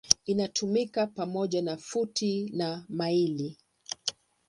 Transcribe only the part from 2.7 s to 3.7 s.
maili.